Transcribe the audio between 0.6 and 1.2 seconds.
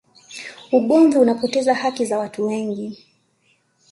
ugomvi